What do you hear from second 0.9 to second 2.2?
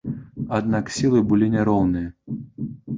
сілы былі няроўныя.